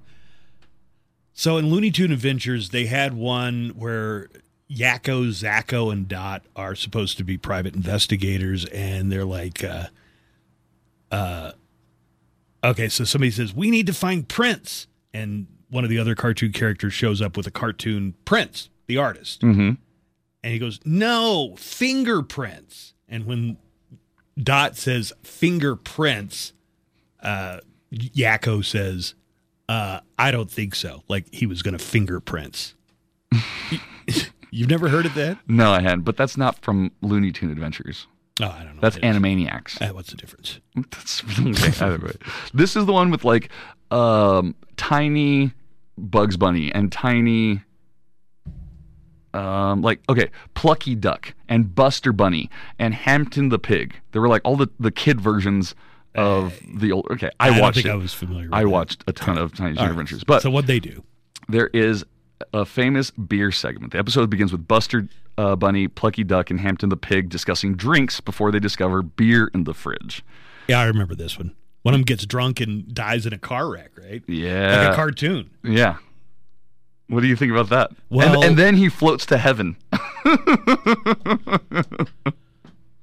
So 1.33 1.57
in 1.57 1.69
Looney 1.71 1.91
Tune 1.91 2.13
Adventures, 2.13 2.69
they 2.71 2.87
had 2.87 3.15
one 3.15 3.71
where 3.71 4.29
Yakko, 4.71 5.29
Zacko, 5.29 5.93
and 5.93 6.07
Dot 6.07 6.43
are 6.55 6.75
supposed 6.75 7.19
to 7.19 7.25
be 7.25 7.37
private 7.37 7.75
investigators, 7.75 8.65
and 8.67 9.11
they're 9.11 9.25
like, 9.25 9.65
uh, 9.65 9.87
uh, 11.11 11.53
okay, 12.63 12.89
so 12.89 13.05
somebody 13.05 13.31
says, 13.31 13.55
We 13.55 13.71
need 13.71 13.87
to 13.87 13.93
find 13.93 14.29
Prince. 14.29 14.87
And 15.13 15.49
one 15.71 15.83
of 15.83 15.91
the 15.91 15.99
other 15.99 16.15
cartoon 16.15 16.53
characters 16.53 16.93
shows 16.93 17.21
up 17.21 17.37
with 17.37 17.47
a 17.47 17.51
cartoon 17.51 18.15
Prince, 18.25 18.71
the 18.87 18.97
artist. 18.97 19.41
Mm-hmm. 19.43 19.73
And 20.43 20.53
he 20.53 20.59
goes, 20.59 20.79
No, 20.85 21.55
fingerprints. 21.57 22.95
And 23.09 23.27
when 23.27 23.57
Dot 24.41 24.77
says 24.77 25.13
fingerprints, 25.23 26.53
uh, 27.23 27.59
Yakko 27.93 28.65
says, 28.65 29.15
uh, 29.69 30.01
I 30.19 30.31
don't 30.31 30.51
think 30.51 30.75
so. 30.75 31.03
Like 31.09 31.27
he 31.33 31.47
was 31.47 31.63
going 31.63 31.77
to 31.77 31.85
fingerprints. 31.85 32.75
You've 34.51 34.71
never 34.71 34.89
heard 34.89 35.07
of 35.07 35.15
that? 35.15 35.39
No, 35.47 35.73
I 35.73 35.81
hadn't, 35.81 36.03
but 36.03 36.17
that's 36.17 36.37
not 36.37 36.61
from 36.63 36.91
Looney 37.03 37.33
Tune 37.33 37.51
Adventures. 37.51 38.07
Oh, 38.43 38.47
I 38.47 38.65
don't 38.65 38.77
know. 38.77 38.81
That's. 38.81 38.99
Animaniacs. 38.99 39.81
Uh, 39.81 39.93
what's 39.93 40.11
the 40.11 40.17
difference? 40.17 40.61
That's 40.75 41.23
okay, 41.41 41.85
either 41.85 41.99
way. 41.99 42.13
This 42.55 42.75
is 42.75 42.87
the 42.87 42.93
one 42.93 43.11
with 43.11 43.23
like 43.23 43.51
um, 43.91 44.55
tiny 44.77 45.53
Bugs 45.99 46.37
Bunny 46.39 46.73
and 46.73 46.91
tiny 46.91 47.61
um 49.33 49.81
like 49.83 50.01
okay 50.09 50.29
plucky 50.55 50.97
duck 50.97 51.35
and 51.49 51.73
buster 51.73 52.13
bunny 52.13 52.51
and 52.81 52.93
hampton 52.95 53.49
the 53.49 53.61
pig 53.61 53.95
there 54.11 54.21
were 54.21 54.27
like 54.29 54.43
all 54.45 54.57
the 54.57 54.69
the 54.81 54.91
kid 54.91 55.21
versions 55.21 55.75
of 56.17 56.59
the 56.75 56.91
old 56.91 57.07
okay 57.13 57.31
i, 57.39 57.49
don't 57.51 57.61
watched 57.61 57.87
I 57.87 57.95
was 57.95 58.13
familiar. 58.13 58.47
With 58.47 58.55
i 58.55 58.63
that. 58.63 58.69
watched 58.69 59.05
a 59.07 59.13
ton 59.13 59.39
of 59.39 59.55
tiny 59.55 59.77
All 59.79 59.85
right. 59.85 59.91
adventures 59.91 60.25
but 60.25 60.43
so 60.43 60.51
what 60.51 60.67
they 60.67 60.81
do? 60.81 61.05
there 61.49 61.69
is 61.69 62.05
a 62.53 62.65
famous 62.65 63.11
beer 63.11 63.51
segment. 63.53 63.93
The 63.93 63.99
episode 63.99 64.31
begins 64.31 64.53
with 64.53 64.67
Buster 64.67 65.09
uh, 65.39 65.57
Bunny, 65.57 65.89
Plucky 65.89 66.25
Duck, 66.25 66.51
and 66.51 66.61
Hampton 66.61 66.89
the 66.89 66.97
Pig 66.97 67.29
discussing 67.29 67.75
drinks 67.75 68.21
before 68.21 68.51
they 68.51 68.59
discover 68.59 69.03
beer 69.03 69.51
in 69.55 69.65
the 69.65 69.75
fridge. 69.75 70.25
Yeah, 70.69 70.81
I 70.81 70.85
remember 70.85 71.15
this 71.15 71.39
one. 71.39 71.55
One 71.83 71.95
of 71.95 71.99
them 72.01 72.05
gets 72.05 72.27
drunk 72.27 72.61
and 72.61 72.93
dies 72.95 73.25
in 73.27 73.33
a 73.33 73.39
car 73.39 73.71
wreck, 73.71 73.93
right? 73.97 74.23
Yeah. 74.27 74.83
Like 74.85 74.93
a 74.93 74.97
cartoon. 74.97 75.51
Yeah. 75.65 75.97
What 77.09 77.23
do 77.23 77.27
you 77.27 77.37
think 77.37 77.51
about 77.53 77.71
that? 77.71 77.91
Well- 78.11 78.35
and, 78.35 78.45
and 78.45 78.59
then 78.59 78.77
he 78.77 78.89
floats 78.89 79.25
to 79.27 79.39
heaven. 79.39 79.77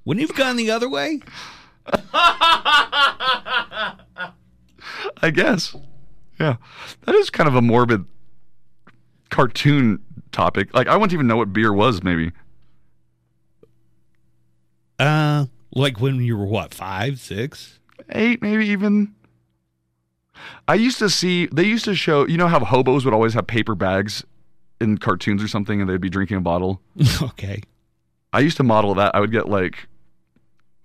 Wouldn't 0.05 0.27
have 0.29 0.37
gone 0.37 0.55
the 0.55 0.71
other 0.71 0.87
way? 0.87 1.19
I 5.21 5.31
guess. 5.33 5.75
Yeah. 6.39 6.57
That 7.05 7.15
is 7.15 7.29
kind 7.29 7.47
of 7.49 7.55
a 7.55 7.61
morbid 7.61 8.05
cartoon 9.29 9.99
topic. 10.31 10.73
Like 10.73 10.87
I 10.87 10.95
wouldn't 10.95 11.13
even 11.13 11.27
know 11.27 11.37
what 11.37 11.53
beer 11.53 11.73
was, 11.73 12.03
maybe. 12.03 12.31
Uh, 14.99 15.45
like 15.73 15.99
when 15.99 16.15
you 16.21 16.37
were 16.37 16.45
what, 16.45 16.73
five, 16.73 17.19
six? 17.19 17.79
Eight, 18.11 18.41
maybe 18.41 18.65
even. 18.67 19.13
I 20.67 20.75
used 20.75 20.99
to 20.99 21.09
see 21.09 21.47
they 21.51 21.63
used 21.63 21.85
to 21.85 21.95
show 21.95 22.27
you 22.27 22.37
know 22.37 22.47
how 22.47 22.59
hobos 22.59 23.05
would 23.05 23.13
always 23.13 23.33
have 23.33 23.47
paper 23.47 23.75
bags 23.75 24.23
in 24.79 24.97
cartoons 24.97 25.43
or 25.43 25.47
something 25.47 25.81
and 25.81 25.89
they'd 25.89 26.01
be 26.01 26.09
drinking 26.09 26.37
a 26.37 26.41
bottle. 26.41 26.81
okay. 27.21 27.61
I 28.33 28.39
used 28.41 28.57
to 28.57 28.63
model 28.63 28.93
that. 28.95 29.15
I 29.15 29.19
would 29.19 29.31
get 29.31 29.49
like 29.49 29.87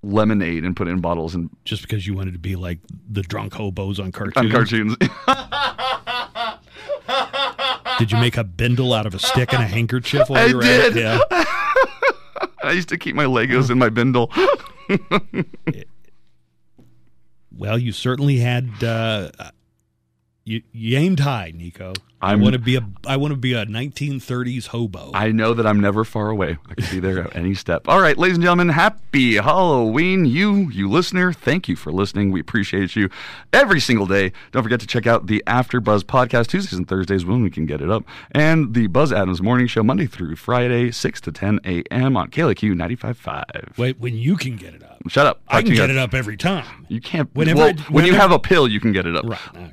lemonade 0.03 0.65
and 0.65 0.75
put 0.75 0.89
it 0.89 0.91
in 0.91 1.01
bottles 1.01 1.35
and 1.35 1.51
Just 1.65 1.83
because 1.83 2.07
you 2.07 2.15
wanted 2.15 2.33
to 2.33 2.39
be 2.39 2.57
like 2.57 2.79
the 3.11 3.23
drunk 3.23 3.53
hobos 3.55 4.01
on 4.01 4.11
cartoons. 4.11 4.37
on 4.37 4.51
cartoons. 4.51 4.97
Did 8.03 8.11
you 8.11 8.19
make 8.19 8.37
a 8.37 8.43
bindle 8.43 8.93
out 8.93 9.07
of 9.07 9.15
a 9.15 9.21
stick 9.21 9.55
and 9.55 9.63
a 9.63 9.67
handkerchief 9.67 10.29
while 10.29 10.43
I 10.43 10.47
you 10.47 10.57
were 10.57 10.65
at 10.65 10.81
it? 10.87 10.95
did. 10.95 11.03
Yeah. 11.03 11.21
I 12.65 12.73
used 12.73 12.89
to 12.89 12.99
keep 12.99 13.15
my 13.15 13.27
Legos 13.27 13.71
in 13.71 13.79
my 13.79 13.91
bindle. 13.91 14.33
Well, 17.55 17.79
you 17.79 17.93
certainly 17.93 18.39
had 18.39 18.83
uh, 18.83 19.31
you, 20.45 20.63
you 20.73 20.99
aimed 20.99 21.21
high, 21.21 21.53
Nico. 21.55 21.93
I 22.23 22.37
want 22.37 22.53
to 22.53 22.61
be 22.61 22.77
a 22.77 22.89
I 23.05 23.17
want 23.17 23.33
to 23.33 23.37
be 23.37 23.53
a 23.55 23.67
1930s 23.67 24.69
hobo. 24.69 25.11
I 25.13 25.33
know 25.33 25.55
that 25.55 25.67
I'm 25.67 25.81
never 25.81 26.05
far 26.05 26.31
away. 26.31 26.57
I 26.71 26.75
could 26.75 26.89
be 26.89 27.01
there 27.01 27.25
at 27.25 27.35
any 27.35 27.53
step. 27.55 27.89
All 27.89 28.01
right, 28.01 28.17
ladies 28.17 28.37
and 28.37 28.45
gentlemen, 28.45 28.69
happy 28.69 29.37
Halloween. 29.37 30.25
You, 30.25 30.71
you 30.71 30.89
listener, 30.89 31.33
thank 31.33 31.67
you 31.67 31.75
for 31.75 31.91
listening. 31.91 32.31
We 32.31 32.39
appreciate 32.39 32.95
you 32.95 33.11
every 33.53 33.81
single 33.81 34.07
day. 34.07 34.31
Don't 34.53 34.63
forget 34.63 34.79
to 34.81 34.87
check 34.87 35.05
out 35.05 35.27
the 35.27 35.43
After 35.49 35.81
Buzz 35.81 36.05
podcast 36.05 36.47
Tuesdays 36.47 36.79
and 36.79 36.87
Thursdays 36.87 37.25
when 37.25 37.43
we 37.43 37.51
can 37.51 37.67
get 37.67 37.81
it 37.81 37.91
up, 37.91 38.05
and 38.31 38.73
the 38.73 38.87
Buzz 38.87 39.13
Adams 39.13 39.43
Morning 39.43 39.67
Show 39.67 39.83
Monday 39.83 40.07
through 40.07 40.37
Friday, 40.37 40.93
6 40.93 41.21
to 41.23 41.33
10 41.33 41.59
a.m. 41.65 42.17
on 42.17 42.31
KLAQ 42.31 42.75
95.5. 42.75 43.79
Wait, 43.79 43.99
when 43.99 44.15
you 44.17 44.37
can 44.37 44.55
get 44.55 44.75
it 44.75 44.85
up, 44.85 44.99
Shut 45.09 45.27
up. 45.27 45.41
I 45.49 45.55
Talk 45.55 45.65
to 45.65 45.67
can 45.71 45.77
get 45.77 45.91
it 45.91 45.99
up 45.99 46.15
every 46.15 46.37
time. 46.37 46.87
You 46.89 47.01
can't. 47.01 47.29
Whenever 47.35 47.59
well, 47.59 47.75
I- 47.77 47.83
when 47.93 48.05
you 48.05 48.15
have 48.15 48.31
a 48.31 48.39
pill, 48.39 48.69
you 48.69 48.79
can 48.79 48.93
get 48.93 49.07
it 49.07 49.17
up. 49.17 49.25
Right. 49.25 49.41
Okay. 49.57 49.73